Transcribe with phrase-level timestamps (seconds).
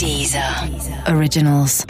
[0.00, 0.42] Deezer
[1.14, 1.84] Originals.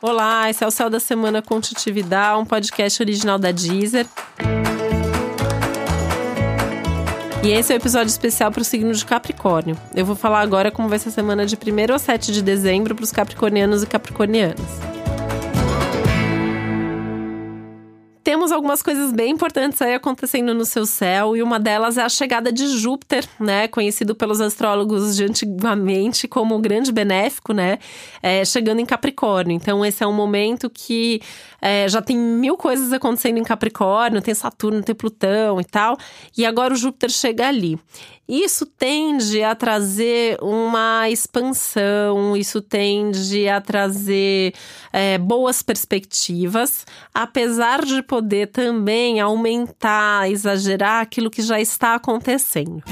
[0.00, 4.06] Olá, esse é o Céu da Semana com Titividade, um podcast original da Deezer.
[7.42, 9.76] E esse é o um episódio especial para o signo de Capricórnio.
[9.96, 12.94] Eu vou falar agora como vai ser a semana de 1 a 7 de dezembro
[12.94, 14.93] para os capricornianos e capricornianas.
[18.44, 22.10] Temos algumas coisas bem importantes aí acontecendo no seu céu, e uma delas é a
[22.10, 23.68] chegada de Júpiter, né?
[23.68, 27.78] Conhecido pelos astrólogos de antigamente como o grande benéfico, né?
[28.22, 29.56] É, chegando em Capricórnio.
[29.56, 31.22] Então, esse é um momento que
[31.62, 35.96] é, já tem mil coisas acontecendo em Capricórnio, tem Saturno, tem Plutão e tal,
[36.36, 37.78] e agora o Júpiter chega ali.
[38.26, 44.54] Isso tende a trazer uma expansão, isso tende a trazer
[44.90, 52.82] é, boas perspectivas, apesar de poder também aumentar, exagerar aquilo que já está acontecendo.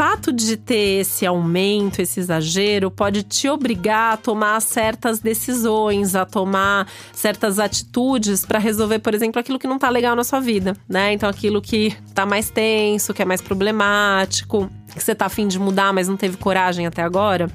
[0.00, 6.24] Fato de ter esse aumento, esse exagero, pode te obrigar a tomar certas decisões, a
[6.24, 10.74] tomar certas atitudes para resolver, por exemplo, aquilo que não tá legal na sua vida,
[10.88, 11.12] né?
[11.12, 15.58] Então, aquilo que tá mais tenso, que é mais problemático, que você tá afim de
[15.58, 17.50] mudar, mas não teve coragem até agora.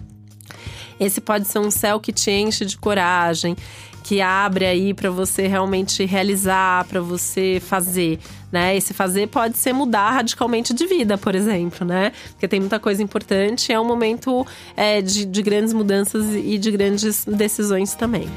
[0.99, 3.55] Esse pode ser um céu que te enche de coragem,
[4.03, 8.19] que abre aí para você realmente realizar, para você fazer,
[8.51, 8.75] né?
[8.77, 12.11] Esse fazer pode ser mudar radicalmente de vida, por exemplo, né?
[12.29, 14.45] Porque tem muita coisa importante, é um momento
[14.77, 18.29] é, de, de grandes mudanças e de grandes decisões também.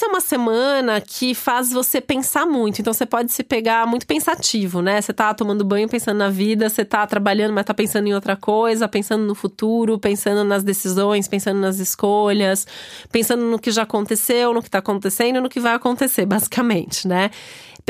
[0.00, 2.80] Essa é uma semana que faz você pensar muito.
[2.80, 4.98] Então você pode se pegar muito pensativo, né?
[4.98, 8.34] Você tá tomando banho pensando na vida, você tá trabalhando, mas tá pensando em outra
[8.34, 12.66] coisa, pensando no futuro, pensando nas decisões, pensando nas escolhas,
[13.12, 17.30] pensando no que já aconteceu, no que tá acontecendo, no que vai acontecer, basicamente, né?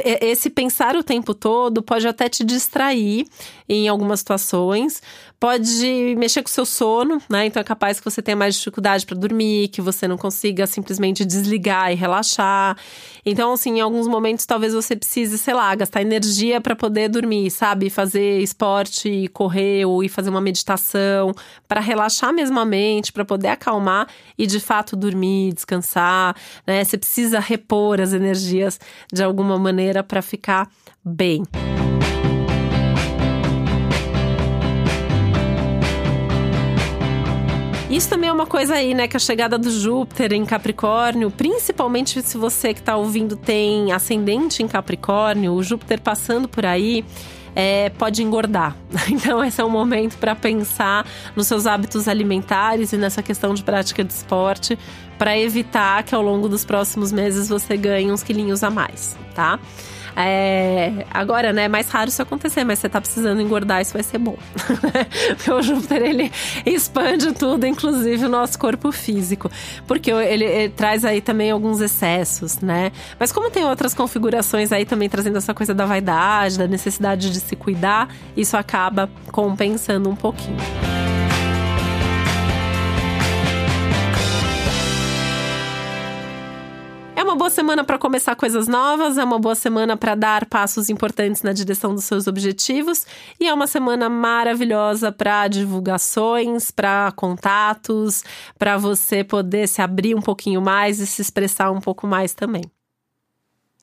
[0.05, 3.27] Esse pensar o tempo todo pode até te distrair
[3.69, 5.00] em algumas situações,
[5.38, 7.47] pode mexer com o seu sono, né?
[7.47, 11.25] Então é capaz que você tenha mais dificuldade para dormir, que você não consiga simplesmente
[11.25, 12.77] desligar e relaxar.
[13.25, 17.50] Então, assim, em alguns momentos talvez você precise, sei lá, gastar energia para poder dormir,
[17.50, 17.89] sabe?
[17.89, 21.33] Fazer esporte, correr ou ir fazer uma meditação
[21.66, 26.84] para relaxar mesmo a mente, para poder acalmar e de fato dormir, descansar, né?
[26.84, 28.78] Você precisa repor as energias
[29.12, 30.69] de alguma maneira para ficar
[31.05, 31.43] bem.
[37.91, 39.09] Isso também é uma coisa aí, né?
[39.09, 44.62] Que a chegada do Júpiter em Capricórnio, principalmente se você que está ouvindo tem ascendente
[44.62, 47.05] em Capricórnio, o Júpiter passando por aí.
[47.55, 48.77] É, pode engordar.
[49.11, 53.62] Então, esse é um momento para pensar nos seus hábitos alimentares e nessa questão de
[53.62, 54.78] prática de esporte,
[55.19, 59.59] para evitar que ao longo dos próximos meses você ganhe uns quilinhos a mais, tá?
[60.26, 64.03] É, agora, né, é mais raro isso acontecer, mas você tá precisando engordar, isso vai
[64.03, 64.36] ser bom.
[65.36, 66.32] Porque o Júpiter, ele
[66.64, 69.50] expande tudo, inclusive o nosso corpo físico.
[69.86, 72.92] Porque ele, ele traz aí também alguns excessos, né?
[73.19, 77.41] Mas como tem outras configurações aí também trazendo essa coisa da vaidade, da necessidade de
[77.41, 80.90] se cuidar, isso acaba compensando um pouquinho.
[87.30, 91.42] Uma boa semana para começar coisas novas, é uma boa semana para dar passos importantes
[91.42, 93.06] na direção dos seus objetivos
[93.38, 98.24] e é uma semana maravilhosa para divulgações, para contatos,
[98.58, 102.64] para você poder se abrir um pouquinho mais e se expressar um pouco mais também.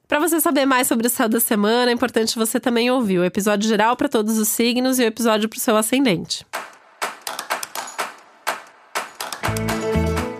[0.09, 3.23] Para você saber mais sobre o céu da semana, é importante você também ouvir o
[3.23, 6.45] episódio geral para todos os signos e o episódio para o seu ascendente.